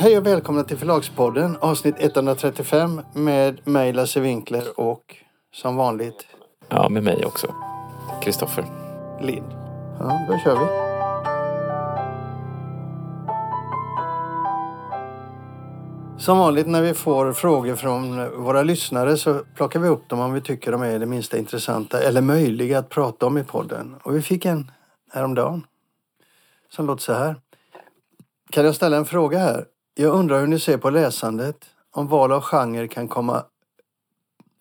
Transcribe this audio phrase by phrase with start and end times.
[0.00, 5.16] Hej och välkomna till Förlagspodden avsnitt 135 med mig Lasse Winkler och
[5.52, 6.26] som vanligt
[6.68, 7.54] Ja, med mig också.
[8.22, 8.64] Kristoffer.
[9.20, 9.52] Lind.
[9.98, 10.66] Ja, då kör vi.
[16.22, 20.32] Som vanligt när vi får frågor från våra lyssnare så plockar vi upp dem om
[20.32, 23.96] vi tycker de är det minsta intressanta eller möjliga att prata om i podden.
[24.02, 24.70] Och vi fick en
[25.12, 25.66] häromdagen
[26.68, 27.36] som låter så här.
[28.50, 29.64] Kan jag ställa en fråga här?
[30.00, 31.66] Jag undrar hur ni ser på läsandet.
[31.90, 33.44] Om val av genre kan komma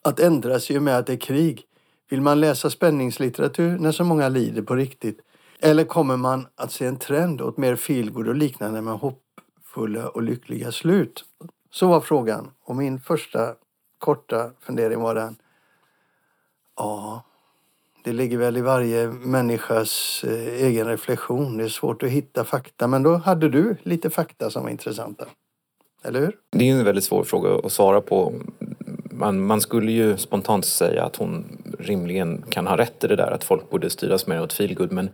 [0.04, 1.66] att ändras i och med att det är krig.
[2.10, 5.20] Vill man läsa spänningslitteratur när så många lider på riktigt?
[5.60, 10.24] Eller kommer man att se en trend åt mer feelgood och liknande med hoppfulla och
[10.24, 11.26] lyckliga slut?
[11.72, 12.52] Så var frågan.
[12.64, 13.56] Och min första
[13.98, 15.36] korta fundering var den.
[16.76, 17.24] Ja,
[18.04, 21.58] det ligger väl i varje människas eh, egen reflektion.
[21.58, 22.88] Det är svårt att hitta fakta.
[22.88, 25.26] Men då hade du lite fakta som var intressanta.
[26.04, 26.36] Eller hur?
[26.52, 28.34] Det är en väldigt svår fråga att svara på.
[29.12, 33.32] Man, man skulle ju spontant säga att hon rimligen kan ha rätt i det där
[33.32, 35.10] att folk borde styras mer åt feelgood men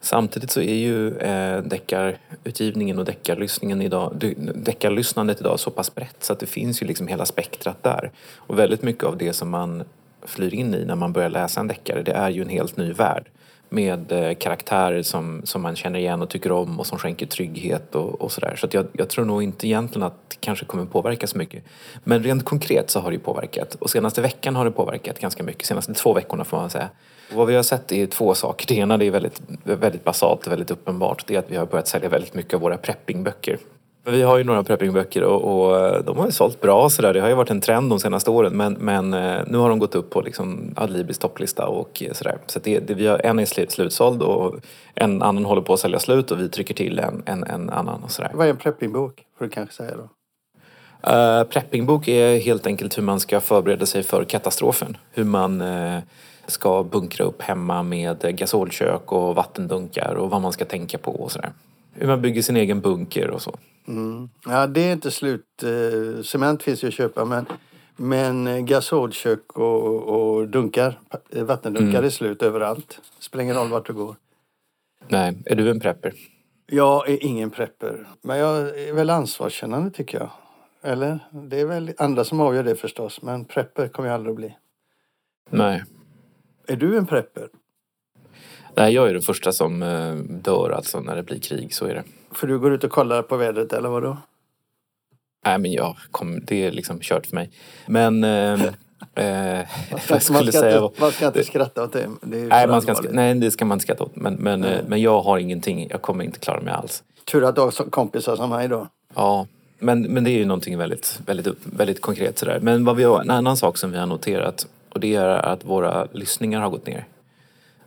[0.00, 6.32] samtidigt så är ju eh, deckarutgivningen och deckarlyssningen idag, deckarlyssnandet idag så pass brett så
[6.32, 8.10] att det finns ju liksom hela spektrat där.
[8.36, 9.84] Och väldigt mycket av det som man
[10.22, 12.92] flyr in i när man börjar läsa en deckare det är ju en helt ny
[12.92, 13.28] värld
[13.68, 17.94] med eh, karaktärer som, som man känner igen och tycker om och som skänker trygghet
[17.94, 18.56] och, och sådär.
[18.56, 21.64] Så att jag, jag tror nog inte egentligen att det kanske kommer påverka så mycket.
[22.04, 23.74] Men rent konkret så har det ju påverkat.
[23.74, 25.66] Och senaste veckan har det påverkat ganska mycket.
[25.66, 26.88] Senaste två veckorna får man säga.
[27.30, 28.66] Och vad vi har sett är två saker.
[28.66, 31.24] Det ena det är väldigt, väldigt basalt och väldigt uppenbart.
[31.26, 33.58] Det är att vi har börjat sälja väldigt mycket av våra preppingböcker.
[34.10, 37.12] Vi har ju några preppingböcker och, och eh, de har ju sålt bra sådär.
[37.14, 39.78] Det har ju varit en trend de senaste åren men, men eh, nu har de
[39.78, 42.38] gått upp på liksom Adlibris topplista och eh, sådär.
[42.46, 44.56] Så det, det, vi har en är slutsåld och
[44.94, 48.02] en annan håller på att sälja slut och vi trycker till en, en, en annan
[48.02, 48.30] och sådär.
[48.34, 49.24] Vad är en preppingbok?
[49.38, 50.08] Får du kanske säga då?
[51.10, 54.96] Uh, preppingbok är helt enkelt hur man ska förbereda sig för katastrofen.
[55.12, 55.98] Hur man uh,
[56.46, 61.32] ska bunkra upp hemma med gasolkök och vattendunkar och vad man ska tänka på och
[61.32, 61.52] sådär.
[61.92, 63.58] Hur man bygger sin egen bunker och så.
[63.88, 64.30] Mm.
[64.46, 65.62] Ja, det är inte slut.
[65.62, 67.46] Eh, cement finns ju att köpa men,
[67.96, 71.00] men gasolkök och, och dunkar,
[71.30, 72.04] eh, vattendunkar mm.
[72.04, 73.00] är slut överallt.
[73.18, 74.16] Spelar ingen roll vart du går.
[75.08, 76.14] Nej, är du en prepper?
[76.66, 78.08] Jag är ingen prepper.
[78.22, 80.30] Men jag är väl ansvarskännande tycker jag.
[80.82, 81.18] Eller?
[81.32, 83.22] Det är väl andra som avgör det förstås.
[83.22, 84.56] Men prepper kommer jag aldrig att bli.
[85.50, 85.84] Nej.
[86.66, 87.48] Är du en prepper?
[88.76, 91.94] Nej, jag är den första som eh, dör alltså när det blir krig, så är
[91.94, 92.04] det.
[92.32, 94.16] För du går ut och kollar på vädret eller vadå?
[95.44, 97.50] Nej, men jag kom, det är liksom kört för mig.
[97.86, 98.24] Men...
[98.24, 98.52] Eh,
[99.14, 99.66] eh,
[100.10, 102.08] man, ska man, ska säga, inte, man ska inte skratta åt det.
[102.22, 104.16] det nej, man ska, nej, det ska man inte skratta åt.
[104.16, 107.02] Men, men, eh, men jag har ingenting, jag kommer inte klara mig alls.
[107.24, 108.86] Tur att du har kompisar som mig då.
[109.14, 109.46] Ja,
[109.78, 112.58] men, men det är ju någonting väldigt, väldigt, väldigt konkret sådär.
[112.62, 115.64] Men vad vi har, en annan sak som vi har noterat och det är att
[115.64, 117.06] våra lyssningar har gått ner.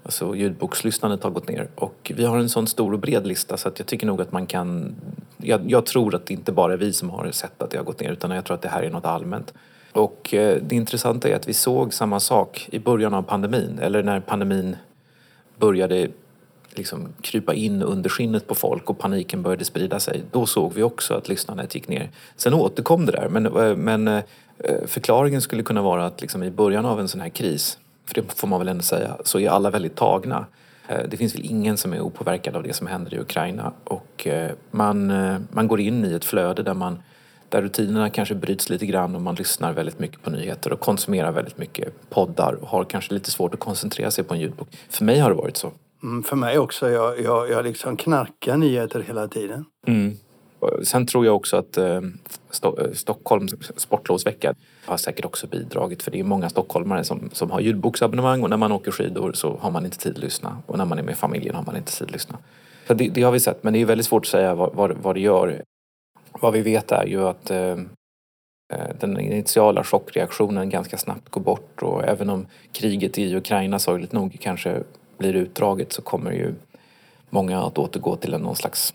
[0.03, 3.67] Alltså ljudbokslyssnandet har gått ner och vi har en sån stor och bred lista så
[3.67, 4.95] att jag tycker nog att man kan...
[5.37, 7.83] Jag, jag, tror att det inte bara är vi som har sett att det har
[7.83, 9.53] gått ner utan jag tror att det här är något allmänt.
[9.91, 14.03] Och eh, det intressanta är att vi såg samma sak i början av pandemin eller
[14.03, 14.75] när pandemin
[15.57, 16.07] började
[16.69, 20.23] liksom krypa in under skinnet på folk och paniken började sprida sig.
[20.31, 22.09] Då såg vi också att lyssnandet gick ner.
[22.35, 24.23] Sen återkom det där men, eh, men eh,
[24.85, 27.77] förklaringen skulle kunna vara att liksom i början av en sån här kris
[28.13, 30.45] för det får man väl ändå säga, så är alla väldigt tagna.
[30.87, 34.27] Eh, det finns väl ingen som är opåverkad av det som händer i Ukraina och
[34.27, 36.99] eh, man, eh, man går in i ett flöde där man
[37.49, 41.31] där rutinerna kanske bryts lite grann och man lyssnar väldigt mycket på nyheter och konsumerar
[41.31, 44.67] väldigt mycket poddar och har kanske lite svårt att koncentrera sig på en ljudbok.
[44.89, 45.71] För mig har det varit så.
[46.03, 46.89] Mm, för mig också.
[46.89, 49.65] Jag, jag, jag liksom knarkar nyheter hela tiden.
[49.87, 50.17] Mm.
[50.83, 52.01] Sen tror jag också att eh,
[52.93, 54.55] Stockholms sportlovsvecka
[54.85, 58.57] har säkert också bidragit för det är många stockholmare som, som har ljudboksabonnemang och när
[58.57, 61.17] man åker skidor så har man inte tid att lyssna och när man är med
[61.17, 62.37] familjen har man inte tid att lyssna.
[62.87, 64.91] Så det, det har vi sett men det är väldigt svårt att säga vad, vad,
[64.91, 65.63] vad det gör.
[66.31, 67.77] Vad vi vet är ju att eh,
[68.73, 74.11] eh, den initiala chockreaktionen ganska snabbt går bort och även om kriget i Ukraina sorgligt
[74.11, 74.83] nog kanske
[75.17, 76.53] blir utdraget så kommer ju
[77.29, 78.93] många att återgå till någon slags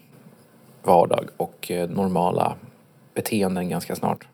[0.82, 2.54] vardag och eh, normala
[3.14, 4.26] beteenden ganska snart.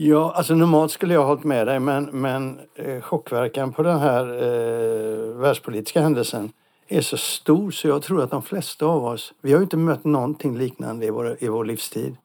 [0.00, 3.98] Ja, alltså normalt skulle jag ha hållit med dig men, men eh, chockverkan på den
[3.98, 6.52] här eh, världspolitiska händelsen
[6.88, 9.76] är så stor så jag tror att de flesta av oss, vi har ju inte
[9.76, 12.16] mött någonting liknande i vår, i vår livstid.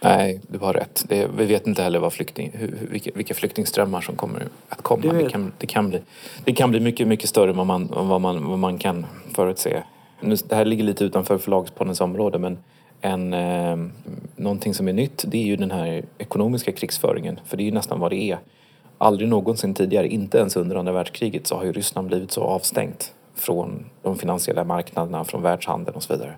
[0.00, 1.04] Nej, du har rätt.
[1.08, 5.02] Det, vi vet inte heller vad flykting, hur, vilka, vilka flyktingströmmar som kommer att komma.
[5.02, 6.02] Det, det, kan, det, kan, bli,
[6.44, 9.82] det kan bli mycket, mycket större än vad man, vad man, vad man kan förutse.
[10.20, 12.58] Nu, det här ligger lite utanför förlagspoddens område men
[13.00, 13.76] en, eh,
[14.36, 17.40] någonting som är nytt det är ju den här ekonomiska krigsföringen.
[17.44, 18.38] För det är ju nästan vad det är.
[18.98, 23.12] Aldrig någonsin tidigare, inte ens under andra världskriget, så har ju Ryssland blivit så avstängt
[23.34, 26.36] från de finansiella marknaderna, från världshandeln och så vidare.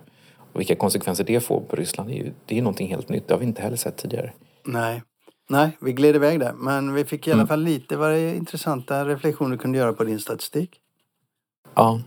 [0.53, 3.27] Och vilka konsekvenser det får på Ryssland är ju det är någonting helt nytt.
[3.27, 4.33] Det har vi inte heller sett tidigare.
[4.65, 5.03] Nej.
[5.49, 6.53] Nej, vi gled iväg där.
[6.53, 7.47] Men vi fick i alla Mm.
[7.47, 10.79] fall lite vad det intressanta reflektioner du kunde göra på din statistik.
[11.75, 12.01] Ja,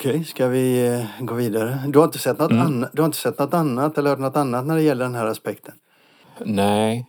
[0.00, 1.82] Okej, ska vi eh, gå vidare?
[1.88, 2.66] Du har, inte sett något Mm.
[2.66, 5.14] annat, du har inte sett något annat eller hört något annat när det gäller den
[5.14, 5.74] här aspekten?
[6.44, 7.06] nej,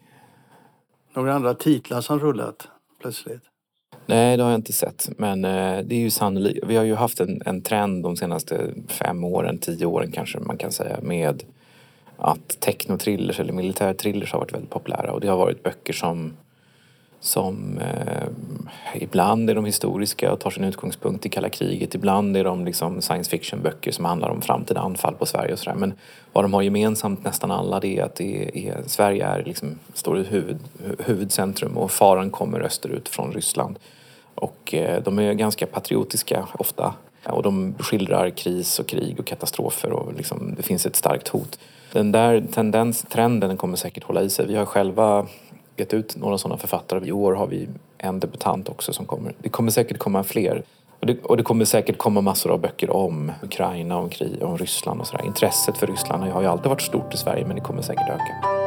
[1.13, 2.67] Några andra titlar som rullat
[3.01, 3.41] plötsligt?
[4.05, 5.09] Nej, det har jag inte sett.
[5.17, 6.65] Men eh, det är ju sannolikt.
[6.67, 10.57] Vi har ju haft en, en trend de senaste fem åren, tio åren kanske man
[10.57, 11.43] kan säga med
[12.17, 16.33] att technotrillers eller militärthrillers har varit väldigt populära och det har varit böcker som
[17.21, 18.27] som eh,
[19.01, 21.95] ibland är de historiska och tar sin utgångspunkt i kalla kriget.
[21.95, 25.59] Ibland är de liksom science fiction böcker som handlar om framtida anfall på Sverige och
[25.59, 25.77] sådär.
[25.77, 25.93] Men
[26.33, 30.19] vad de har gemensamt nästan alla det är att det är, Sverige är liksom, står
[30.19, 30.57] i huvud,
[30.99, 33.79] huvudcentrum och faran kommer österut från Ryssland.
[34.35, 36.93] Och eh, de är ganska patriotiska ofta.
[37.25, 41.59] Och de skildrar kris och krig och katastrofer och liksom, det finns ett starkt hot.
[41.91, 44.47] Den där tendens, trenden kommer säkert hålla i sig.
[44.47, 45.27] Vi har själva
[45.79, 47.07] gett ut några sådana författare.
[47.07, 49.33] I år har vi en debutant också som kommer.
[49.39, 50.63] Det kommer säkert komma fler.
[50.99, 54.57] Och det, och det kommer säkert komma massor av böcker om Ukraina, om krig, om
[54.57, 55.25] Ryssland och sådär.
[55.25, 58.59] Intresset för Ryssland har ju alltid varit stort i Sverige men det kommer säkert öka.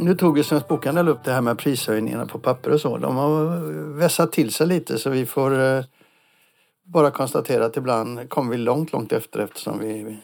[0.00, 2.98] Nu tog ju Svensk Bokhandel upp det här med prishöjningarna på papper och så.
[2.98, 3.56] De har
[3.98, 5.84] vässat till sig lite så vi får eh,
[6.84, 10.18] bara konstatera att ibland kommer vi långt, långt efter eftersom vi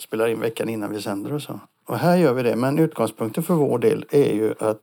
[0.00, 1.60] spelar in veckan innan vi sänder och så.
[1.86, 2.56] Och här gör vi det.
[2.56, 4.80] Men utgångspunkten för vår del är ju att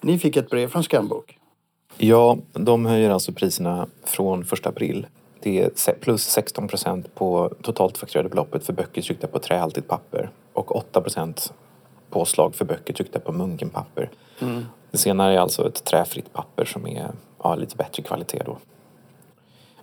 [0.00, 1.38] ni fick ett brev från Skambok.
[1.98, 5.06] Ja, de höjer alltså priserna från 1 april.
[5.40, 10.30] Det är plus 16 procent på totalt fakturerade beloppet för böcker tryckta på trähaltigt papper
[10.52, 11.52] och 8 procent
[12.10, 14.10] påslag för böcker tryckta på munkenpapper.
[14.90, 17.10] Det senare är alltså ett träfritt papper som är
[17.42, 18.58] ja, lite bättre kvalitet då.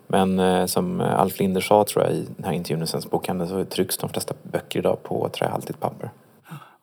[0.09, 3.47] Men eh, som Alf Linder sa tror jag i den här intervjun i Svensk Bokhandel
[3.47, 6.09] så trycks de flesta böcker idag på trähaltigt papper.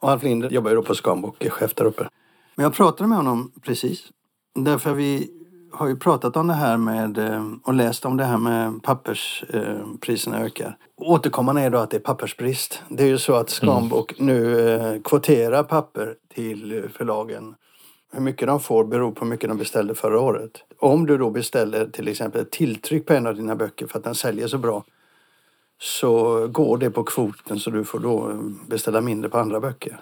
[0.01, 2.09] Och Alf Linder jobbar ju då på Skambok, är chef där uppe.
[2.55, 4.03] Men jag pratade med honom precis.
[4.55, 5.31] Därför vi
[5.73, 10.41] har ju pratat om det här med eh, och läst om det här med papperspriserna
[10.41, 10.77] ökar.
[10.97, 12.83] Återkommande är då att det är pappersbrist.
[12.89, 17.55] Det är ju så att Skambok nu eh, kvoterar papper till eh, förlagen.
[18.17, 20.51] Hur mycket de får beror på hur mycket de beställde förra året.
[20.79, 24.05] Om du då beställer till exempel ett tilltryck på en av dina böcker för att
[24.05, 24.85] den säljer så bra
[25.81, 28.37] så går det på kvoten så du får då eh,
[28.69, 30.01] beställa mindre på andra böcker.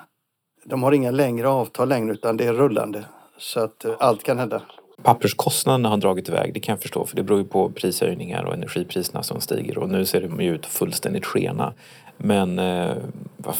[0.64, 3.04] De har inga längre avtal längre utan det är rullande.
[3.38, 4.62] Så att eh, allt kan hända.
[5.02, 8.54] Papperskostnaderna har dragit iväg, det kan jag förstå för det beror ju på prishöjningar och
[8.54, 11.72] energipriserna som stiger och nu ser de ju ut att fullständigt skena.
[12.16, 12.96] Men eh,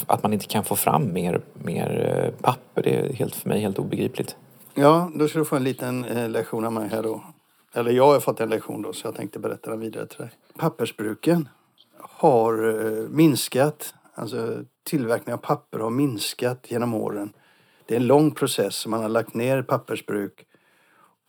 [0.06, 3.60] att man inte kan få fram mer, mer eh, papper, det är helt, för mig
[3.60, 4.36] helt obegripligt.
[4.74, 7.24] Ja, då ska du få en liten eh, lektion av mig här då.
[7.74, 10.30] Eller jag har fått en lektion då så jag tänkte berätta den vidare till dig.
[10.58, 11.48] Pappersbruken
[11.98, 13.94] har eh, minskat.
[14.14, 17.32] Alltså tillverkningen av papper har minskat genom åren.
[17.86, 18.86] Det är en lång process.
[18.86, 20.46] Man har lagt ner pappersbruk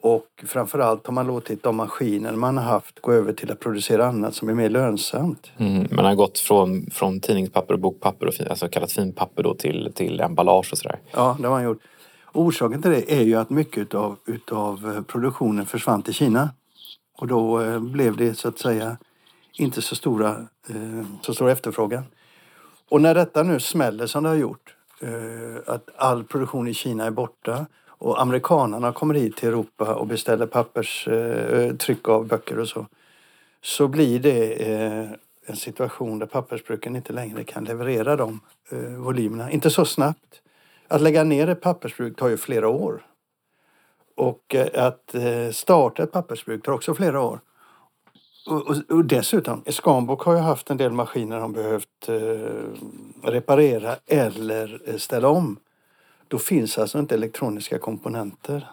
[0.01, 4.05] och framförallt har man låtit de maskiner man har haft gå över till att producera
[4.05, 5.51] annat som är mer lönsamt.
[5.57, 9.53] Mm, man har gått från, från tidningspapper och bokpapper, och fin, alltså kallat finpapper då
[9.53, 10.99] till, till emballage och sådär.
[11.11, 11.81] Ja, det har man gjort.
[12.35, 16.49] Orsaken till det är ju att mycket utav, utav eh, produktionen försvann till Kina.
[17.17, 18.97] Och då eh, blev det så att säga
[19.53, 20.29] inte så stora,
[20.69, 22.03] eh, så stor efterfrågan.
[22.89, 27.05] Och när detta nu smäller som det har gjort, eh, att all produktion i Kina
[27.05, 32.27] är borta och amerikanerna kommer hit till Europa och beställer pappers, eh, eh, tryck av
[32.27, 32.85] böcker och så.
[33.61, 34.53] Så blir det
[35.45, 38.39] en situation där pappersbruken inte längre kan leverera de
[38.97, 39.51] volymerna.
[39.51, 40.41] Inte så snabbt.
[40.87, 43.05] Att lägga ner ett pappersbruk tar ju flera år.
[44.15, 47.39] Och eh, att eh, starta ett pappersbruk tar också flera år.
[48.47, 53.95] Och, och, och dessutom, Scanbock har ju haft en del maskiner de behövt eh, reparera
[54.05, 55.57] eller eh, ställa om.
[56.27, 58.67] Då finns alltså inte elektroniska komponenter.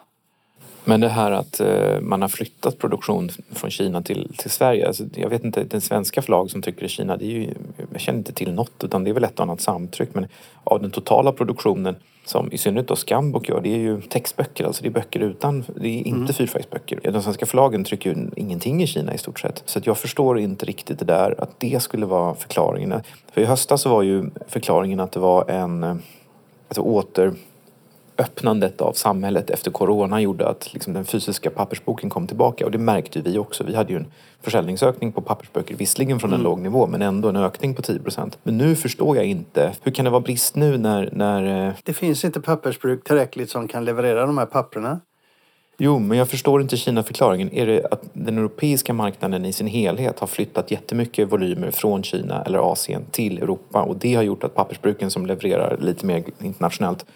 [0.84, 4.86] Men det här att eh, man har flyttat produktion från Kina till, till Sverige.
[4.86, 7.54] Alltså, jag vet inte, den svenska förlag som trycker i Kina, det är ju,
[7.92, 10.08] jag känner inte till något utan det är väl ett annat samtryck.
[10.12, 10.26] Men
[10.64, 14.82] av den totala produktionen som i synnerhet då Skambok gör, det är ju textböcker, alltså
[14.82, 17.00] det är böcker utan, det är inte fyrfärgsböcker.
[17.12, 19.62] De svenska förlagen trycker ju ingenting i Kina i stort sett.
[19.66, 22.94] Så jag förstår inte riktigt det där, att det skulle vara förklaringen.
[23.32, 25.96] För i höstas så var ju förklaringen att det var en eh,
[26.68, 27.32] alltså åter
[28.22, 32.78] öppnandet av samhället efter corona gjorde att liksom den fysiska pappersboken kom tillbaka och det
[32.78, 33.64] märkte vi också.
[33.64, 34.06] Vi hade ju en
[34.42, 36.44] försäljningsökning på pappersböcker, visserligen från en mm.
[36.44, 38.38] låg nivå men ändå en ökning på 10 procent.
[38.42, 41.68] Men nu förstår jag inte, hur kan det vara brist nu när, när...
[41.68, 45.00] Eh, det finns inte pappersbruk tillräckligt som kan leverera de här papperna.
[45.78, 47.54] Jo, men jag förstår inte Kina-förklaringen.
[47.54, 52.42] Är det att den europeiska marknaden i sin helhet har flyttat jättemycket volymer från Kina
[52.42, 57.06] eller Asien till Europa och det har gjort att pappersbruken som levererar lite mer internationellt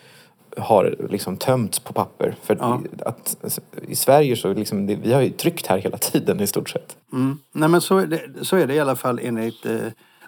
[0.56, 2.36] har liksom tömts på papper.
[2.42, 2.80] För ja.
[2.98, 6.46] att, alltså, I Sverige så liksom, det, vi har ju tryckt här hela tiden i
[6.46, 6.96] stort sett.
[7.12, 7.38] Mm.
[7.52, 9.80] Nej men så är, det, så är det i alla fall enligt eh,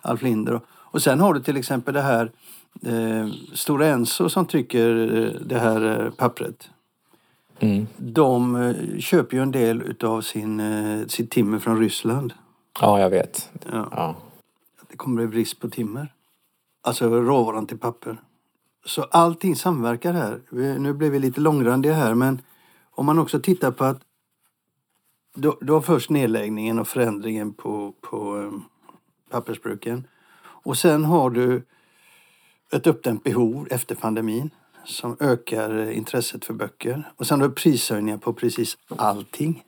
[0.03, 0.61] Alf Linder.
[0.69, 2.31] Och sen har du till exempel det här
[2.87, 6.71] eh, Stora Enso som trycker eh, det här eh, pappret.
[7.61, 7.87] Mm.
[7.97, 12.33] De eh, köper ju en del av sin, eh, sitt timmer från Ryssland.
[12.81, 13.51] Ja, jag vet.
[13.73, 13.89] Ja.
[13.91, 14.15] ja.
[14.91, 16.13] Det kommer bli brist på timmer.
[16.83, 18.17] Alltså råvaran till papper.
[18.89, 20.41] Så allting samverkar här.
[20.79, 22.41] Nu blev vi lite långrandiga här men
[22.91, 24.01] om man också tittar på att
[25.35, 28.65] då, då först nedläggningen och förändringen på, på um,
[29.31, 30.07] pappersbruken.
[30.41, 31.63] Och sen har du
[32.73, 34.51] ett uppdämt behov efter pandemin
[34.85, 37.13] som ökar eh, intresset för böcker.
[37.17, 39.65] Och sen har du prishöjningar på precis allting.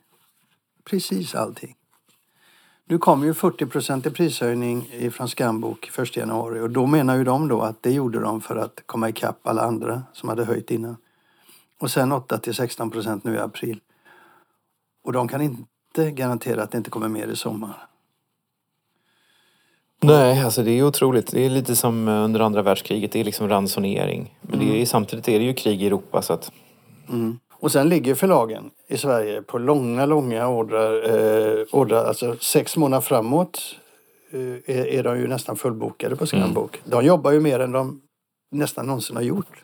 [0.83, 1.75] Precis allting.
[2.85, 7.47] Nu kom ju 40% i prishöjning från Skambok 1 januari och då menar ju de
[7.47, 10.97] då att det gjorde de för att komma ikapp alla andra som hade höjt innan.
[11.79, 13.79] Och sen 8 till 16 procent nu i april.
[15.03, 17.87] Och de kan inte garantera att det inte kommer mer i sommar.
[20.03, 21.31] Nej, alltså det är otroligt.
[21.31, 23.11] Det är lite som under andra världskriget.
[23.11, 24.37] Det är liksom ransonering.
[24.41, 24.67] Men mm.
[24.67, 26.51] det är, samtidigt är det ju krig i Europa så att...
[27.09, 27.39] Mm.
[27.61, 31.09] Och sen ligger förlagen i Sverige på långa, långa ordrar.
[31.09, 33.75] Eh, ordrar alltså sex månader framåt
[34.31, 36.77] eh, är, är de ju nästan fullbokade på Skambok.
[36.77, 36.89] Mm.
[36.89, 38.01] De jobbar ju mer än de
[38.51, 39.63] nästan någonsin har gjort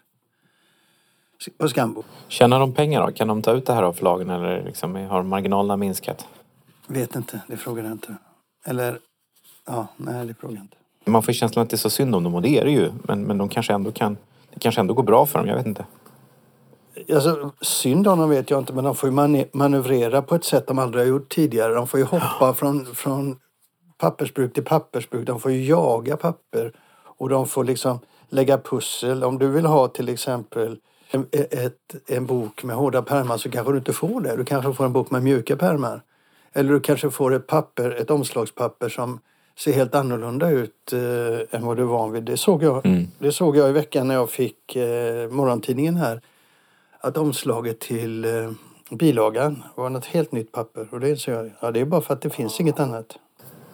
[1.57, 2.05] på Skambok.
[2.27, 3.13] Tjänar de pengar då?
[3.13, 6.27] Kan de ta ut det här av förlagen eller liksom, har marginalerna minskat?
[6.87, 8.15] Vet inte, det frågar jag inte.
[8.65, 8.99] Eller,
[9.65, 10.77] ja, nej det frågar jag inte.
[11.05, 12.91] Man får känslan att det är så synd om dem och det är det ju.
[13.03, 14.17] Men, men de kanske ändå kan,
[14.53, 15.85] det kanske ändå går bra för dem, jag vet inte.
[17.13, 19.15] Alltså, synd om dem vet jag inte, men de får ju
[19.51, 21.73] manövrera på ett sätt de aldrig har gjort tidigare.
[21.73, 23.39] De får ju hoppa från, från
[23.97, 25.27] pappersbruk till pappersbruk.
[25.27, 26.71] De får ju jaga papper
[27.17, 27.99] och de får liksom
[28.29, 29.23] lägga pussel.
[29.23, 30.77] Om du vill ha till exempel
[31.11, 34.35] en, ett, en bok med hårda pärmar så kanske du inte får det.
[34.35, 36.01] Du kanske får en bok med mjuka pärmar.
[36.53, 39.19] Eller du kanske får ett papper, ett omslagspapper som
[39.59, 42.23] ser helt annorlunda ut eh, än vad du är van vid.
[42.23, 43.07] Det såg jag, mm.
[43.19, 46.21] det såg jag i veckan när jag fick eh, morgontidningen här
[47.07, 48.51] att omslaget till eh,
[48.91, 50.87] bilagan var något helt nytt papper.
[50.91, 53.17] Och det inser jag, ja det är bara för att det finns inget annat.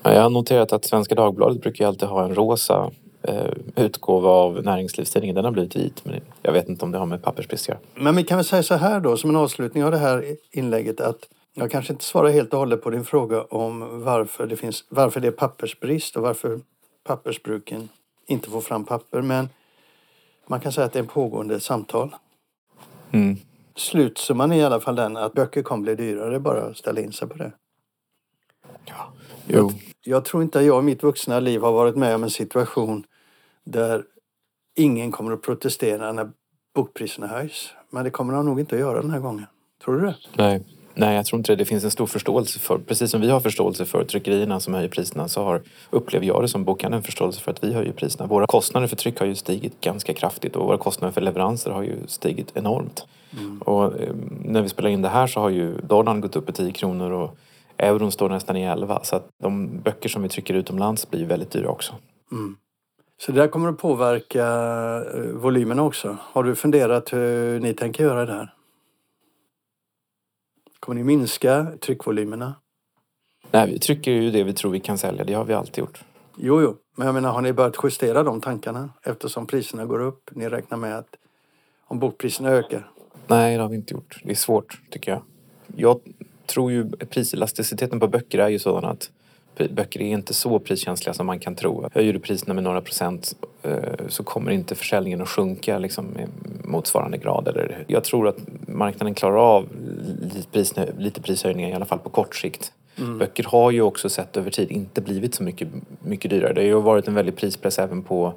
[0.04, 4.64] Ja, jag har noterat att Svenska Dagbladet brukar alltid ha en rosa eh, utgåva av
[4.64, 5.36] Näringslivstidningen.
[5.36, 7.80] Den har blivit vit men jag vet inte om det har med pappersbrist att göra.
[7.96, 11.02] Men vi kan väl säga så här då som en avslutning av det här inlägget
[11.02, 14.86] att jag kanske inte svarar helt och hållet på din fråga om varför det, finns,
[14.90, 16.60] varför det är pappersbrist och varför
[17.04, 17.90] pappersbruken
[18.28, 19.22] inte får fram papper.
[19.22, 19.50] Men
[20.48, 22.16] man kan säga att det är en pågående samtal.
[23.14, 23.38] Mm.
[23.76, 26.40] Slutsumman är i alla fall den att böcker kommer bli dyrare.
[26.40, 27.52] Bara att ställa in sig på det.
[28.86, 29.14] Ja.
[29.48, 29.58] Jo.
[29.58, 32.30] Jag, jag tror inte att jag i mitt vuxna liv har varit med om en
[32.30, 33.04] situation
[33.64, 34.04] där
[34.76, 36.32] ingen kommer att protestera när
[36.76, 37.74] bokpriserna höjs.
[37.90, 39.46] Men det kommer de nog inte att göra den här gången.
[39.84, 40.16] Tror du det?
[40.38, 40.66] Nej.
[40.96, 41.56] Nej, jag tror inte det.
[41.56, 44.90] Det finns en stor förståelse för, precis som vi har förståelse för tryckerierna som höjer
[44.90, 48.28] priserna så har, upplever jag det som bokhandeln en förståelse för att vi höjer priserna.
[48.28, 51.84] Våra kostnader för tryck har ju stigit ganska kraftigt och våra kostnader för leveranser har
[51.84, 53.06] ju stigit enormt.
[53.40, 53.62] Mm.
[53.62, 54.14] Och eh,
[54.46, 57.12] när vi spelar in det här så har ju dollarn gått upp i 10 kronor
[57.12, 57.38] och
[57.78, 61.52] euron står nästan i 11 så att de böcker som vi trycker utomlands blir väldigt
[61.52, 61.94] dyra också.
[62.32, 62.56] Mm.
[63.22, 64.46] Så det där kommer att påverka
[65.16, 66.18] eh, volymerna också.
[66.22, 68.53] Har du funderat hur ni tänker göra det här?
[70.84, 72.56] Kommer ni minska tryckvolymerna?
[73.52, 75.24] Nej, vi trycker ju det vi tror vi kan sälja.
[75.24, 76.04] Det har vi alltid gjort.
[76.36, 76.78] Jo, jo.
[76.96, 80.30] Men jag menar, har ni börjat justera de tankarna eftersom priserna går upp?
[80.32, 81.16] Ni räknar med att
[81.86, 82.92] om bokpriserna ökar?
[83.28, 84.22] Nej, det har vi inte gjort.
[84.24, 85.22] Det är svårt, tycker jag.
[85.76, 86.00] Jag
[86.46, 89.12] tror ju priselasticiteten på böcker är ju sådan att
[89.56, 91.90] böcker är inte så priskänsliga som man kan tro.
[91.94, 96.28] Höjer du priserna med några procent eh, så kommer inte försäljningen att sjunka liksom, i
[96.68, 97.48] motsvarande grad.
[97.48, 99.68] Eller, jag tror att marknaden klarar av
[100.22, 102.74] lite, pris, lite prishöjningar i alla fall på kort sikt.
[102.96, 103.18] Mm.
[103.18, 105.68] Böcker har ju också sett över tid inte blivit så mycket,
[106.00, 106.54] mycket dyrare.
[106.54, 108.34] Det har ju varit en väldig prispress även på,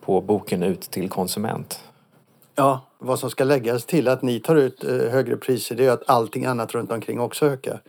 [0.00, 1.84] på boken ut till konsument.
[2.54, 5.90] Ja, vad som ska läggas till att ni tar ut eh, högre priser det är
[5.90, 7.82] att allting annat runt omkring också ökar.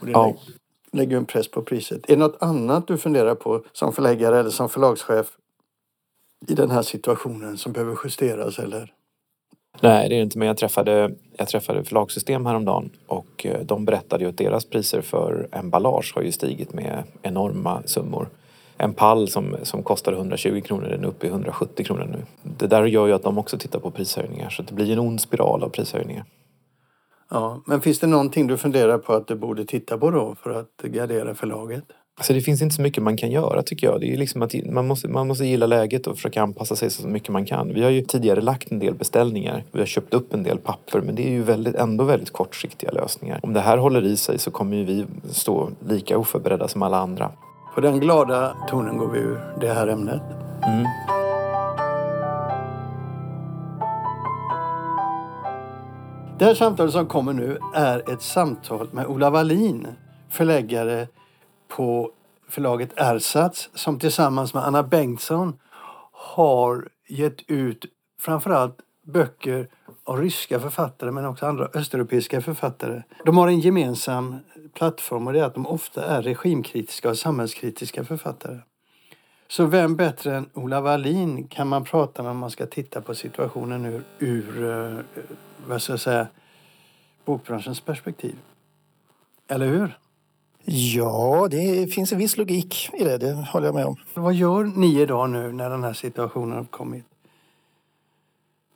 [0.00, 0.34] Och det ja
[0.92, 2.10] lägger en press på priset.
[2.10, 5.26] Är det något annat du funderar på som förläggare eller som förlagschef
[6.46, 8.94] i den här situationen som behöver justeras eller
[9.80, 10.38] Nej, det är det inte.
[10.38, 15.00] Men jag träffade, jag träffade förlagssystem häromdagen och eh, de berättade ju att deras priser
[15.00, 18.28] för emballage har ju stigit med enorma summor.
[18.76, 22.50] En pall som, som kostade 120 kronor, den är uppe i 170 kronor nu.
[22.58, 25.20] Det där gör ju att de också tittar på prishöjningar så det blir en ond
[25.20, 26.24] spiral av prishöjningar.
[27.30, 30.50] Ja, men finns det någonting du funderar på att du borde titta på då för
[30.50, 31.84] att gardera förlaget?
[32.20, 34.00] Alltså det finns inte så mycket man kan göra tycker jag.
[34.00, 37.08] Det är liksom att man, måste, man måste gilla läget och försöka anpassa sig så
[37.08, 37.74] mycket man kan.
[37.74, 39.64] Vi har ju tidigare lagt en del beställningar.
[39.72, 42.90] Vi har köpt upp en del papper men det är ju väldigt, ändå väldigt kortsiktiga
[42.90, 43.40] lösningar.
[43.42, 46.98] Om det här håller i sig så kommer ju vi stå lika oförberedda som alla
[46.98, 47.30] andra.
[47.74, 50.22] På den glada tonen går vi ur det här ämnet.
[50.66, 50.86] Mm.
[56.40, 59.86] Det här samtalet som kommer nu är ett samtal med Ola Wallin,
[60.30, 61.08] förläggare
[61.68, 62.10] på
[62.48, 65.58] förlaget Ersatz som tillsammans med Anna Bengtsson
[66.12, 67.84] har gett ut
[68.20, 69.68] framförallt böcker
[70.04, 73.02] av ryska författare men också andra östeuropeiska författare.
[73.24, 74.36] De har en gemensam
[74.74, 78.58] plattform och det är att de ofta är regimkritiska och samhällskritiska författare.
[79.50, 83.14] Så vem bättre än Ola Wallin kan man prata med om man ska titta på
[83.14, 85.04] situationen ur, ur eh,
[85.66, 86.26] vad ska jag säga,
[87.24, 88.36] bokbranschens perspektiv?
[89.48, 89.98] Eller hur?
[90.64, 93.96] Ja, det finns en viss logik i det, det håller jag med om.
[94.14, 97.04] Vad gör ni idag nu när den här situationen har kommit?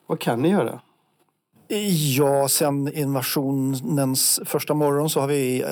[0.07, 0.81] Vad kan ni göra?
[2.17, 5.65] Ja, sen invasionens första morgon så har vi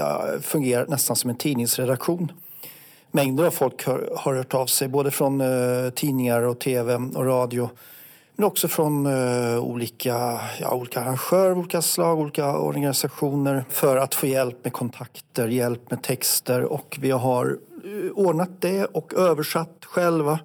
[0.42, 2.32] fungerat nästan som en tidningsredaktion.
[3.14, 7.26] Mängder av folk har, har hört av sig, både från eh, tidningar och tv och
[7.26, 7.70] radio.
[8.36, 14.26] Men också från eh, olika, ja, olika arrangörer olika slag, olika organisationer för att få
[14.26, 20.38] hjälp med kontakter, hjälp med texter och vi har eh, ordnat det och översatt själva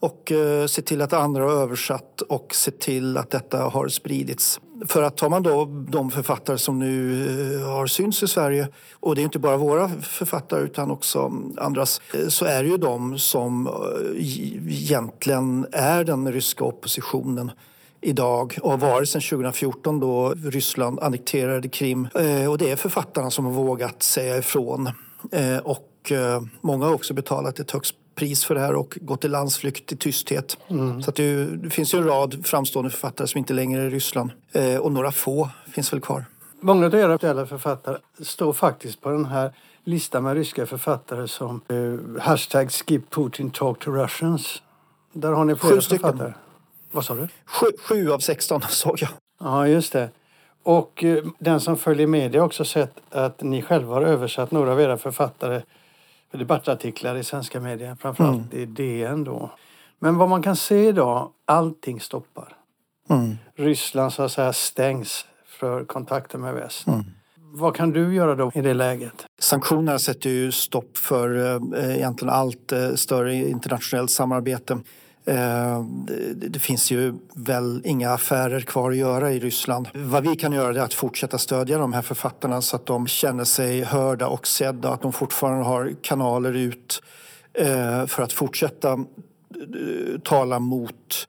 [0.00, 4.60] och eh, sett till att andra har översatt och sett till att detta har spridits.
[4.86, 9.14] För att tar man då de författare som nu eh, har synts i Sverige och
[9.14, 13.18] det är inte bara våra författare utan också andras eh, så är det ju de
[13.18, 13.72] som eh,
[14.68, 17.50] egentligen är den ryska oppositionen
[18.00, 22.08] idag och har varit sedan 2014 då Ryssland annekterade Krim.
[22.48, 24.90] Och det är författarna som har vågat säga ifrån.
[25.62, 26.12] Och
[26.60, 29.96] många har också betalat ett högt pris för det här och gått i landsflykt i
[29.96, 30.58] tysthet.
[30.68, 31.02] Mm.
[31.02, 33.90] Så att det, det, finns ju en rad framstående författare som inte längre är i
[33.90, 34.30] Ryssland.
[34.52, 36.24] Eh, och några få finns väl kvar.
[36.60, 39.52] Många av era aktuella författare står faktiskt på den här
[39.84, 44.62] listan med ryska författare som eh, hashtag skip Putin talk to Russians.
[45.12, 46.02] Där har ni flera Sju stycken.
[46.02, 46.32] författare.
[46.90, 47.28] Vad sa du?
[47.46, 49.10] Sju, sju av 16 såg jag.
[49.40, 50.10] Ja, just det.
[50.62, 54.72] Och eh, den som följer media har också sett att ni själva har översatt några
[54.72, 55.62] av era författare
[56.32, 58.62] debattartiklar i svenska medier, framförallt mm.
[58.62, 59.50] i DN då.
[59.98, 62.56] Men vad man kan se idag, allting stoppar.
[63.10, 63.36] Mm.
[63.56, 66.86] Ryssland så att säga stängs för kontakter med väst.
[66.86, 67.04] Mm.
[67.36, 69.26] Vad kan du göra då i det läget?
[69.38, 74.78] Sanktionerna sätter ju stopp för eh, egentligen allt eh, större internationellt samarbete.
[75.28, 75.84] Eh,
[76.34, 79.88] det finns ju väl inga affärer kvar att göra i Ryssland.
[79.94, 83.44] Vad vi kan göra är att fortsätta stödja de här författarna så att de känner
[83.44, 84.90] sig hörda och sedda.
[84.90, 87.02] Att de fortfarande har kanaler ut
[87.54, 91.28] eh, för att fortsätta eh, tala mot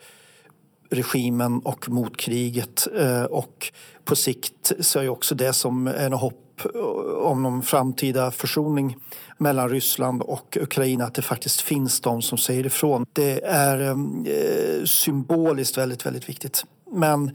[0.90, 2.88] regimen och mot kriget.
[3.30, 3.72] Och
[4.06, 6.82] på sikt så är också det som är något hopp eh,
[7.26, 8.98] om någon framtida försoning
[9.38, 13.06] mellan Ryssland och Ukraina att det faktiskt finns de som säger ifrån.
[13.14, 16.64] Det är eh, symboliskt väldigt, väldigt viktigt.
[16.92, 17.32] Men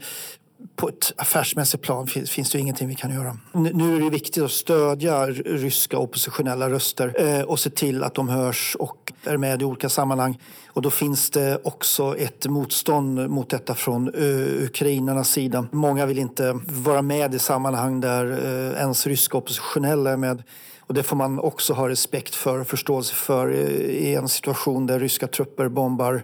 [0.75, 3.37] på ett affärsmässigt plan finns, det ingenting vi kan göra.
[3.53, 8.29] Nu är det viktigt att stödja ryska oppositionella röster eh, och se till att de
[8.29, 10.39] hörs och är med i olika sammanhang.
[10.67, 15.67] Och då finns det också ett motstånd mot detta från eh, ukrainarnas sida.
[15.71, 20.43] Många vill inte vara med i sammanhang där eh, ens ryska oppositionella är med.
[20.87, 24.99] Och det får man också ha respekt för och förståelse för i en situation där
[24.99, 26.23] ryska trupper bombar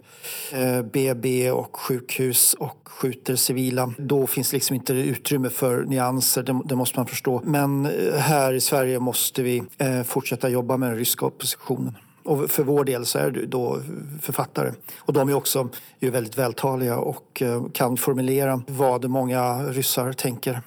[0.51, 3.93] eh, BB och sjukhus och skjuter civila.
[3.97, 7.41] Då finns liksom inte utrymme för nyanser, det, måste man förstå.
[7.45, 11.97] Men eh, här i Sverige måste vi eh, fortsätta jobba med den ryska oppositionen.
[12.23, 13.79] Och för vår del så är det då
[14.21, 14.71] författare.
[14.99, 15.69] Och de är också
[15.99, 17.43] ju väldigt vältaliga och
[17.73, 20.61] kan formulera vad många ryssar tänker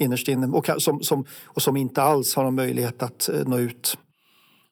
[0.00, 3.58] innerst inne och som, som, och som inte alls har någon möjlighet att eh, nå
[3.58, 3.98] ut.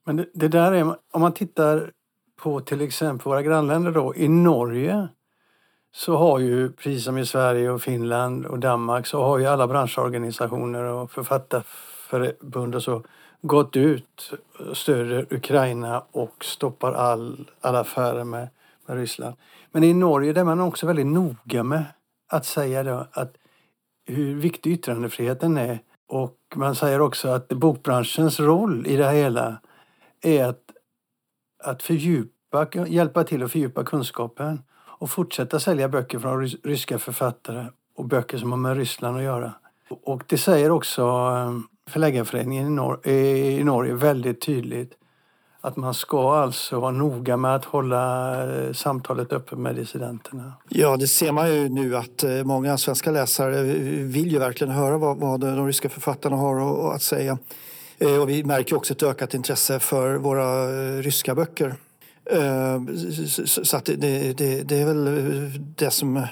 [0.06, 1.90] Men det, det där är, om man tittar
[2.42, 5.08] på till exempel våra grannländer då, i Norge
[5.92, 9.66] så har ju, precis som i Sverige och Finland och Danmark, så har ju alla
[9.66, 13.02] branschorganisationer och författarförbund och så
[13.42, 14.32] gått ut
[14.70, 18.48] och stöder Ukraina och stoppar all, alla affärer med,
[18.86, 19.36] med Ryssland.
[19.72, 21.84] Men i Norge där är man också väldigt noga med
[22.28, 23.34] att säga då att
[24.06, 25.78] hur viktig yttrandefriheten är.
[26.08, 29.60] Och man säger också att bokbranschens roll i det hela
[30.22, 30.62] är att,
[31.64, 34.62] att fördjupa, hjälpa till att fördjupa kunskapen
[35.00, 39.52] och fortsätta sälja böcker från ryska författare och böcker som har med Ryssland att göra.
[39.90, 41.58] Och det säger också eh,
[41.90, 44.99] Förläggarföreningen i, Nor i Norge väldigt tydligt
[45.60, 50.52] att man ska alltså vara noga med att hålla eh, samtalet öppet med dissidenterna.
[50.68, 53.62] Ja, det ser man ju nu att eh, många svenska läsare
[54.02, 57.38] vill ju verkligen höra vad, vad de ryska författarna har att säga.
[57.98, 60.66] Eh, och vi märker också ett ökat intresse för våra
[61.00, 61.74] ryska böcker.
[63.44, 65.08] Så att det, det, det är väl
[65.76, 66.26] det som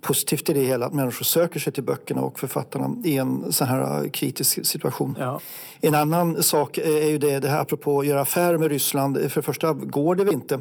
[0.00, 3.64] positivt i det hela att människor söker sig till böckerna och författarna i en så
[3.64, 5.16] här kritisk situation.
[5.20, 5.40] Ja.
[5.80, 9.16] En annan sak är ju det, det här apropå att göra affärer med Ryssland.
[9.16, 10.60] För det första går det väl inte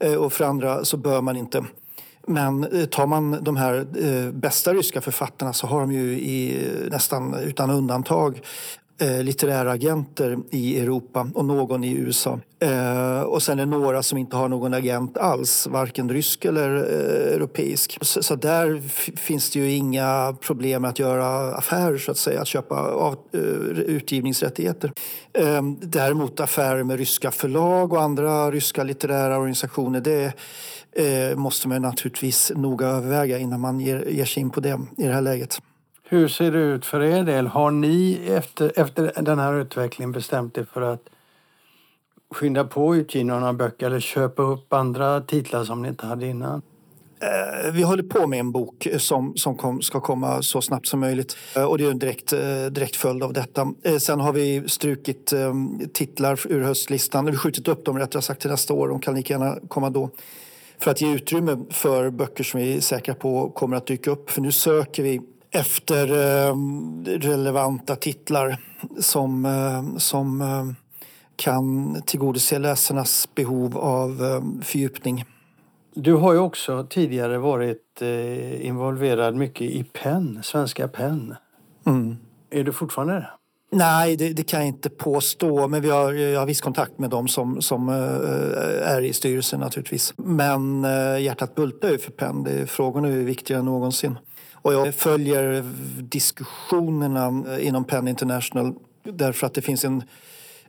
[0.00, 1.64] eh, och för andra så bör man inte.
[2.26, 6.68] Men eh, tar man de här eh, bästa ryska författarna så har de ju i,
[6.90, 8.40] nästan utan undantag
[8.98, 12.40] eh, litterära agenter i Europa och någon i USA.
[12.60, 16.76] Eh, och sen är det några som inte har någon agent alls, varken rysk eller
[16.76, 17.98] eh, europeisk.
[18.00, 18.80] Så, så där
[19.16, 23.16] finns det ju inga problem med att göra affärer, så att säga, att köpa av,
[23.32, 24.92] eh, utgivningsrättigheter.
[25.38, 30.32] Ehm, däremot affärer med ryska förlag och andra ryska litterära organisationer, det
[30.92, 35.02] eh, måste man naturligtvis noga överväga innan man ger, ger sig in på det i
[35.02, 35.58] det här läget.
[36.14, 37.46] Hur ser det ut för er del?
[37.46, 41.00] Har ni efter, efter den här utvecklingen bestämt er för att
[42.30, 46.62] skynda på utgivningen av böcker eller köpa upp andra titlar som ni inte hade innan?
[47.20, 51.00] Eh, vi håller på med en bok som, som kom, ska komma så snabbt som
[51.00, 53.72] möjligt eh, och det är en direkt, eh, direkt följd av detta.
[53.98, 57.24] Sen har vi strukit ehm, titlar ur höstlistan.
[57.24, 58.88] Vi har skjutit upp dem rättare sagt till nästa år.
[58.88, 60.10] De kan lika gärna komma då.
[60.78, 64.30] För att ge utrymme för böcker som vi är säkra på kommer att dyka upp.
[64.30, 65.20] För nu söker vi
[65.54, 66.56] efter eh,
[67.04, 68.56] relevanta titlar
[68.98, 70.66] som, eh, som eh,
[71.36, 75.24] kan tillgodose läsarnas behov av fördjupning.
[75.94, 78.02] Du har ju också tidigare varit
[78.60, 81.34] involverad mycket i PEN, Svenska PEN.
[81.86, 82.16] Mm.
[82.50, 83.30] Är du fortfarande det?
[83.70, 85.68] Nej, det, det, kan jag inte påstå.
[85.68, 90.14] Men vi har, jag har viss kontakt med dem som, som är i styrelsen naturligtvis.
[90.16, 90.82] Men
[91.20, 92.44] hjärtat bultar ju för PEN.
[92.44, 94.18] Det, frågorna är viktigare än någonsin.
[94.64, 95.64] Och jag följer
[96.02, 100.02] diskussionerna eh, inom Penn International därför att det finns en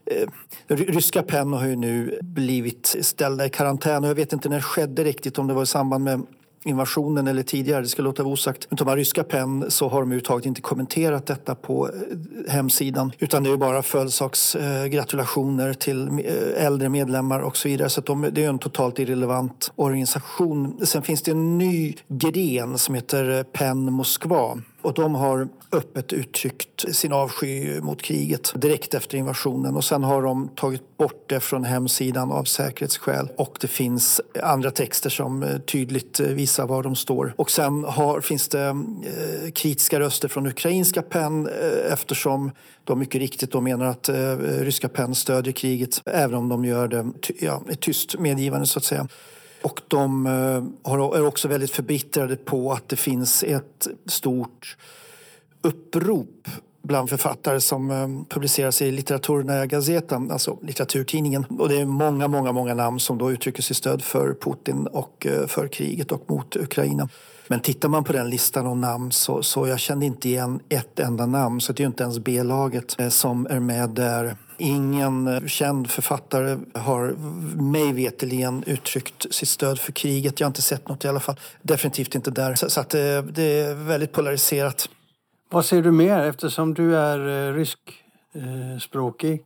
[0.06, 0.28] eh,
[0.66, 4.04] Ryska Penn har ju nu blivit ställda i karantän.
[4.04, 6.26] Och jag vet inte när det skedde riktigt om det var i samband med
[6.66, 8.66] invasionen eller tidigare, det ska låta vara osagt.
[8.70, 13.42] Men de ryska PEN så har de överhuvudtaget inte kommenterat detta på eh, hemsidan utan
[13.42, 17.88] det är bara födelsedagsgratulationer eh, till eh, äldre medlemmar och så vidare.
[17.88, 20.86] Så de, det är en totalt irrelevant organisation.
[20.86, 26.94] Sen finns det en ny gren som heter PEN Moskva och de har öppet uttryckt
[26.96, 31.64] sin avsky mot kriget direkt efter invasionen och sen har de tagit bort det från
[31.64, 36.96] hemsidan av säkerhetsskäl och det finns andra texter som eh, tydligt eh, visar var de
[36.96, 37.34] står.
[37.36, 42.50] Och sen har, finns det eh, kritiska röster från ukrainska PEN eh, eftersom
[42.84, 46.88] de mycket riktigt då menar att eh, ryska PEN stödjer kriget även om de gör
[46.88, 47.06] det
[47.40, 49.08] ja, ett tyst medgivande så att säga.
[49.62, 54.76] Och de eh, är också väldigt förbittrade på att det finns ett stort
[55.62, 56.48] upprop
[56.82, 61.44] bland författare som eh, publiceras i Litteraturnaja Gazeta, alltså litteraturtidningen.
[61.44, 65.26] Och det är många, många, många namn som då uttrycker sitt stöd för Putin och
[65.26, 67.08] eh, för kriget och mot Ukraina.
[67.48, 71.00] Men tittar man på den listan av namn så, så jag kände inte igen ett
[71.00, 74.36] enda namn så det är ju inte ens B-laget eh, som är med där.
[74.58, 77.10] Ingen eh, känd författare har
[77.62, 80.40] mig veteligen uttryckt sitt stöd för kriget.
[80.40, 81.40] Jag har inte sett något i alla fall.
[81.62, 82.54] Definitivt inte där.
[82.54, 84.88] Så att det, det är väldigt polariserat.
[85.50, 89.42] Vad ser du mer eftersom du är ryskspråkig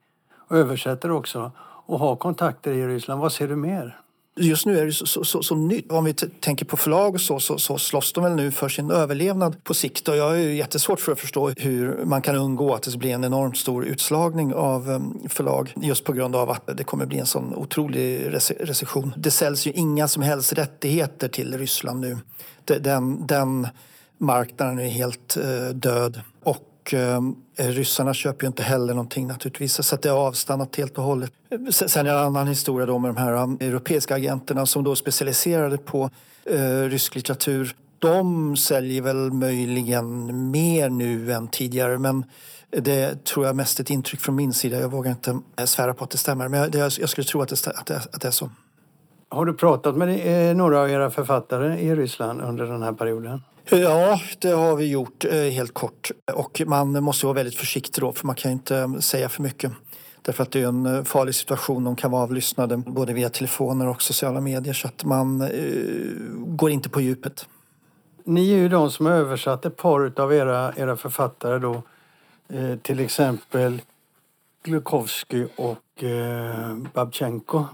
[0.48, 1.52] och översätter också
[1.86, 3.20] och har kontakter i Ryssland?
[3.20, 4.00] Vad ser du mer?
[4.40, 5.92] Just nu är det så, så, så, så nytt.
[5.92, 8.90] Om vi tänker på förlag och så, så, så slåss de väl nu för sin
[8.90, 10.08] överlevnad på sikt.
[10.08, 13.10] Och jag har ju jättesvårt för att förstå hur man kan undgå att det blir
[13.10, 17.18] en enormt stor utslagning av ehm, förlag just på grund av att det kommer bli
[17.18, 19.14] en sån otrolig recession.
[19.16, 22.18] Det säljs ju inga som helst rättigheter till Ryssland nu.
[22.64, 23.68] Den, den
[24.18, 26.20] marknaden är helt eh, död.
[26.90, 30.76] Och ehm, eh, ryssarna köper ju inte heller någonting naturligtvis så att det har avstannat
[30.76, 31.32] helt och hållet.
[31.70, 34.96] Sen är det en annan historia då med de här ehm, europeiska agenterna som då
[34.96, 36.10] specialiserade på
[36.44, 37.76] eh, rysk litteratur.
[37.98, 42.24] De säljer väl möjligen mer nu än tidigare men
[42.70, 44.80] det tror jag mest är ett intryck från min sida.
[44.80, 47.48] Jag vågar inte eh, svära på att det stämmer men jag, jag skulle tro att
[47.48, 48.50] det, att det, att det är så.
[49.32, 53.42] Har du pratat med eh, några av era författare i Ryssland under den här perioden?
[53.70, 56.10] Ja, det har vi gjort eh, helt kort.
[56.32, 59.72] Och man måste vara väldigt försiktig då för man kan inte eh, säga för mycket.
[60.22, 61.84] Därför att det är en farlig situation.
[61.84, 65.48] De kan vara avlyssnade både via telefoner och sociala medier så att man
[66.36, 67.46] går inte på djupet.
[68.24, 71.82] Ni är ju de som har översatt ett par av era, era författare då.
[72.48, 73.82] Eh, till exempel
[74.62, 77.64] Glukowski och eh, Babchenko.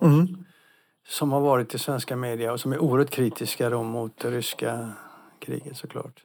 [0.00, 0.43] Mm.
[1.08, 4.92] Som har varit i svenska media och som är oerhört kritiska då mot det ryska
[5.40, 6.22] kriget såklart.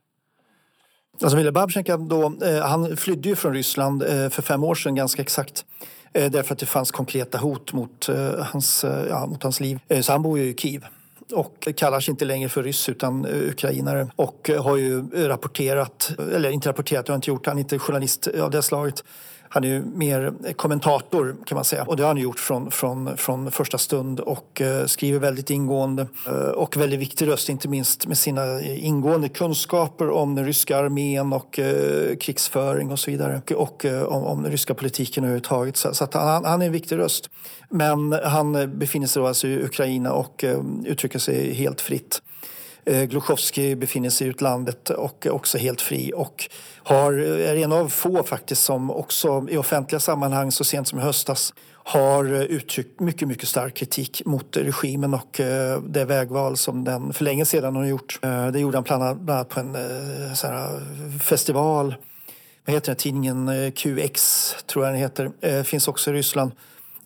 [1.22, 4.96] Alltså Mille Babchenka då, eh, han flydde ju från Ryssland eh, för fem år sedan
[4.96, 5.65] ganska exakt.
[6.13, 9.80] Eh, därför att det fanns konkreta hot mot, eh, hans, eh, ja, mot hans liv.
[9.88, 10.86] Eh, så han bor ju i Kiev
[11.34, 16.70] och kallar sig inte längre för ryss utan ukrainare och har ju rapporterat, eller inte
[16.70, 19.04] rapporterat, det har inte gjort, han är inte journalist av det slaget
[19.49, 23.17] han är ju mer kommentator kan man säga och det har han gjort från, från,
[23.17, 28.07] från första stund och eh, skriver väldigt ingående eh, och väldigt viktig röst inte minst
[28.07, 33.51] med sina ingående kunskaper om den ryska armén och eh, krigsföring och så vidare och,
[33.51, 35.77] och eh, om, om den ryska politiken överhuvudtaget.
[35.77, 37.29] Så, så att han, han är en viktig röst.
[37.69, 42.21] Men han befinner sig då alltså i Ukraina och eh, uttrycker sig helt fritt.
[42.89, 46.49] Eh, Gluchovskij befinner sig i utlandet och är också helt fri och
[46.84, 51.02] har, är en av få faktiskt som också i offentliga sammanhang så sent som i
[51.02, 56.84] höstas har eh, uttryckt mycket, mycket stark kritik mot regimen och eh, det vägval som
[56.84, 58.19] den för länge sedan har gjort.
[58.54, 59.78] Det gjorde han bland annat på en
[61.19, 61.95] festival.
[62.65, 63.71] Vad heter den tidningen?
[63.71, 65.63] QX tror jag den heter.
[65.63, 66.52] Finns också i Ryssland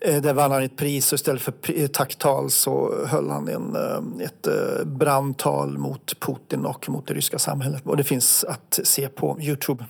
[0.04, 4.48] där vann han ett pris och istället för tacktal så höll han en, eh, ett
[4.48, 7.82] eh, brandtal mot Putin och mot det ryska samhället.
[7.86, 9.86] Och det finns att se på Youtube.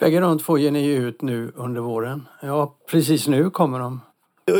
[0.00, 2.28] Bägge de två ger ni ut nu under våren.
[2.42, 4.00] Ja, precis nu kommer de.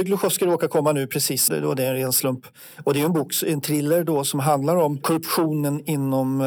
[0.04, 2.46] Gluchovskij råkar komma nu precis, då det är en ren slump.
[2.84, 6.38] Och det är en bok, en thriller då som handlar om korruptionen inom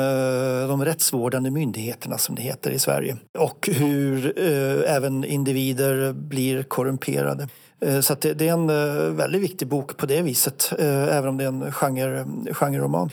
[0.67, 3.17] de rättsvårdande myndigheterna som det heter i Sverige.
[3.37, 4.39] Och hur
[4.87, 7.47] även individer blir korrumperade.
[7.85, 11.29] Eh, så det, det, är en eh, väldigt viktig bok på det viset, eh, även
[11.29, 13.09] om det är en genre, genreroman.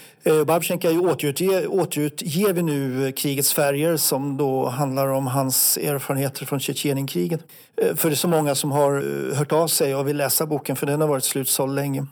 [0.47, 7.41] Babchenko återutger, återutger vi nu Krigets färger som då handlar om hans erfarenheter från Tjetjenienkriget.
[7.95, 9.05] För det är så många som har
[9.35, 12.07] hört av sig och vill läsa boken för den har varit slutsåld länge.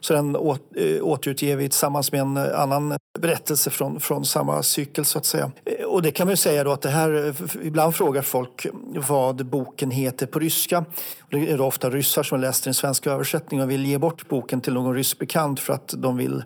[0.00, 5.04] Så den eh, återutger vi tillsammans med en eh, annan berättelse från, från samma cykel
[5.04, 5.50] så att säga.
[5.64, 8.66] Eh, och det kan man ju säga då att det här, ibland frågar folk
[9.08, 10.84] vad boken heter på ryska.
[11.30, 14.72] Det är ofta ryssar som läser den svenska översättningen och vill ge bort boken till
[14.72, 16.44] någon rysk bekant för att de vill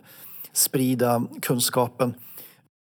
[0.53, 2.13] sprida kunskapen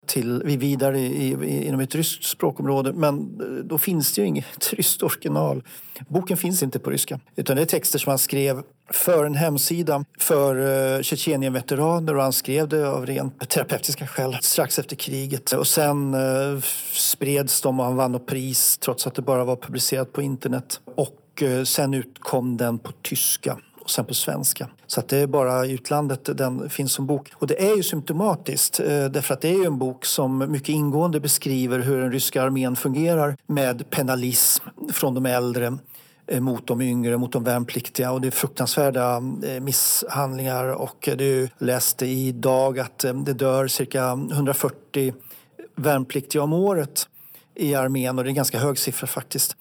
[0.06, 2.92] till, vidare i, i, inom ett ryskt språkområde.
[2.92, 5.62] Men eh, då finns det ju inget ryskt original.
[6.08, 7.20] Boken finns inte på ryska.
[7.36, 12.32] Utan det är texter som han skrev för en hemsida för uh, Tjetjenien-veteraner och han
[12.32, 15.52] skrev det av rent terapeutiska skäl strax efter kriget.
[15.52, 16.60] Och sen eh,
[16.92, 20.80] spreds de och han vann och pris trots att det bara var publicerat på internet.
[20.94, 24.68] Och sen utkom den på tyska och sen på svenska.
[24.86, 27.32] Så att det är bara i utlandet den finns som bok.
[27.34, 30.68] Och det är ju symptomatiskt eh, därför att det är ju en bok som mycket
[30.68, 35.78] ingående beskriver hur den ryska armén fungerar med penalism från de äldre
[36.26, 41.48] eh, mot de yngre, mot de värnpliktiga och det är fruktansvärda eh, misshandlingar och du
[41.58, 45.14] läste idag att det dör cirka 140
[45.76, 47.08] värnpliktiga om året
[47.54, 49.56] i armén och det är en ganska hög siffra faktiskt.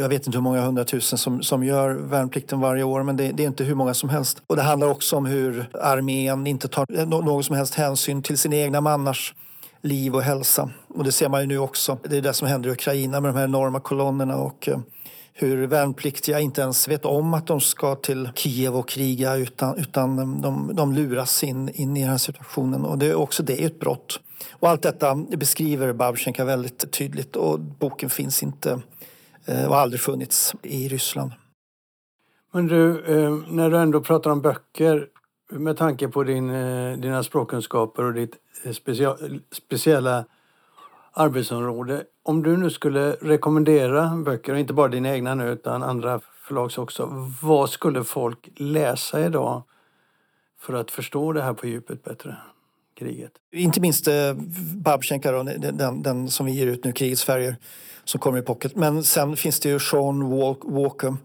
[0.00, 3.42] Jag vet inte hur många hundratusen som, som gör värnplikten varje år men det, det,
[3.42, 4.42] är inte hur många som helst.
[4.46, 8.56] Och det handlar också om hur armén inte tar någon som helst hänsyn till sina
[8.56, 9.34] egna mannars
[9.82, 10.70] liv och hälsa.
[10.88, 11.98] Och det ser man ju nu också.
[12.08, 14.78] Det är det som händer i Ukraina med de här enorma kolonnerna och eh,
[15.32, 20.40] hur värnpliktiga inte ens vet om att de ska till Kiev och kriga utan, utan
[20.42, 22.84] de, de luras in, in i den här situationen.
[22.84, 24.20] Och det är också det är ett brott.
[24.52, 28.80] Och allt detta beskriver Babchenka väldigt tydligt och boken finns inte
[29.48, 31.32] Eh, och har aldrig funnits i Ryssland.
[32.52, 35.08] Men du, eh, när du ändå pratar om böcker
[35.50, 38.36] med tanke på din, eh, dina språkkunskaper och ditt
[39.52, 40.24] speciella
[41.12, 42.04] arbetsområde.
[42.22, 47.32] Om du nu skulle rekommendera böcker, inte bara dina egna nu utan andra förlags också.
[47.42, 49.62] Vad skulle folk läsa idag
[50.60, 52.36] för att förstå det här på djupet bättre?
[52.98, 53.32] Kriget.
[53.52, 54.34] Inte minst eh,
[54.74, 57.56] Babchenka, då, den, den, som vi ger ut nu, Krigets färger,
[58.04, 58.76] som kommer i pocket.
[58.76, 60.30] Men sen finns det ju Sean
[60.64, 61.16] Walker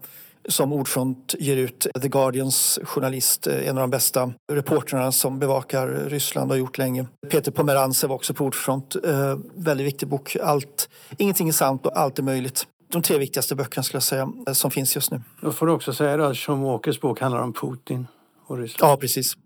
[0.48, 5.88] som Ordfront ger ut The Guardians journalist, eh, en av de bästa reportrarna som bevakar
[5.88, 7.06] Ryssland och har gjort länge.
[7.30, 8.96] Peter Pomerantsev också på Ordfront.
[9.04, 10.36] Eh, väldigt viktig bok.
[10.42, 12.66] Allt, ingenting är sant och allt är möjligt.
[12.92, 15.22] De tre viktigaste böckerna skulle jag säga eh, som finns just nu.
[15.40, 18.06] Då får du också säga att Sean Walkers bok handlar om Putin
[18.46, 18.92] och Ryssland.
[18.92, 19.36] Ja, precis.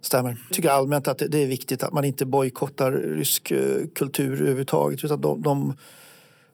[0.00, 0.36] Stämmer.
[0.48, 5.04] Jag tycker allmänt att det är viktigt att man inte bojkottar rysk eh, kultur överhuvudtaget.
[5.04, 5.76] Utan de, de,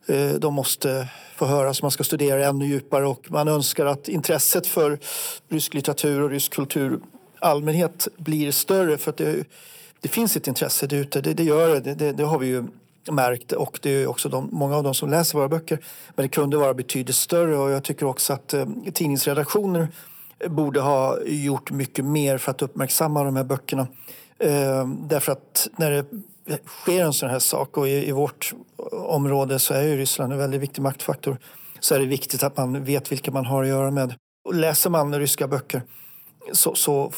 [0.07, 4.67] eh, de måste få höras, man ska studera ännu djupare och man önskar att intresset
[4.67, 4.99] för
[5.49, 6.99] rysk litteratur och rysk kultur
[7.39, 8.97] allmänhet blir större.
[8.97, 9.43] För att det,
[9.99, 12.63] det finns ett intresse där ute, det, det gör det, det, det har vi ju
[13.11, 15.79] märkt och det är också de, många av dem som läser våra böcker.
[16.15, 19.87] Men det kunde vara betydligt större och jag tycker också att eh, tidningsredaktioner
[20.47, 23.87] borde ha gjort mycket mer för att uppmärksamma de här böckerna.
[24.39, 26.05] Eh, därför att när det
[26.65, 28.53] sker en sån här sak och i, i vårt
[28.91, 31.37] område så är ju Ryssland en väldigt viktig maktfaktor
[31.79, 34.13] så är det viktigt att man vet vilka man har att göra med.
[34.45, 35.81] Och läser man ryska böcker
[36.51, 37.11] så, så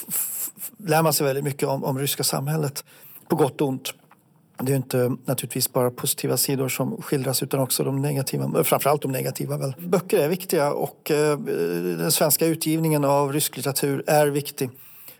[0.77, 2.85] lär man sig väldigt mycket om, om ryska samhället
[3.27, 3.93] på gott och ont.
[4.63, 9.01] Det är inte naturligtvis bara positiva sidor som skildras utan också de negativa, eh, framförallt
[9.01, 9.57] de negativa.
[9.57, 9.73] Väl.
[9.79, 11.39] Böcker är viktiga och eh,
[11.97, 14.69] den svenska utgivningen av rysk litteratur är viktig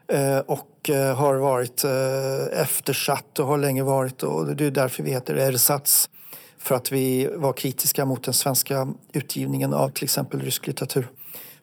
[0.07, 5.03] eh, och eh, har varit eh, eftersatt och har länge varit och det är därför
[5.03, 6.09] vi heter Ersatz
[6.57, 11.07] för att vi var kritiska mot den svenska utgivningen av till exempel rysk litteratur.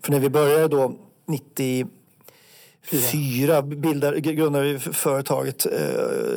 [0.02, 0.94] För när vi började då
[1.26, 1.86] 90
[2.90, 5.66] Fyra bildar, grundade företaget.
[5.66, 5.72] Eh,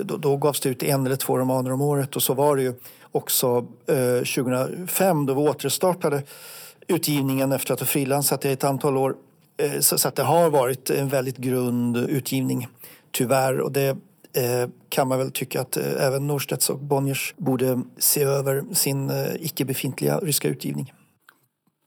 [0.04, 2.62] då, då gavs det ut en eller två romaner om året och så var det
[2.62, 2.74] ju
[3.12, 6.24] också 2005 eh, då vi återstartade
[6.88, 9.16] utgivningen efter att ha frilansat i ett antal år.
[9.58, 12.68] Eh, så att det har varit en väldigt grund utgivning,
[13.12, 13.60] tyvärr.
[13.60, 13.98] Och det
[14.90, 20.20] kan man väl tycka att även Norstedts och Bonniers borde se över sin icke befintliga
[20.20, 20.94] ryska utgivning.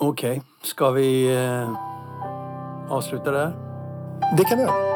[0.02, 0.42] Okej, okay.
[0.62, 1.36] ska vi
[2.88, 3.73] avsluta där?
[4.36, 4.94] Det kan vi göra.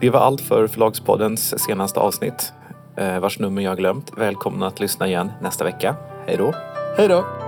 [0.00, 2.52] Det var allt för Förlagspoddens senaste avsnitt,
[2.96, 4.10] eh, vars nummer jag glömt.
[4.16, 5.96] Välkomna att lyssna igen nästa vecka.
[6.26, 6.52] Hej då!
[6.96, 7.43] Hej då!